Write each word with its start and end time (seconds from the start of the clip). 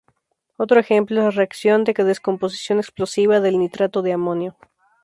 Otro 0.57 0.79
ejemplo 0.79 1.19
es 1.19 1.25
la 1.25 1.29
reacción 1.29 1.83
de 1.83 1.93
descomposición 1.93 2.79
explosiva 2.79 3.39
del 3.39 3.59
nitrato 3.59 4.01
de 4.01 4.13
amonio. 4.13 4.57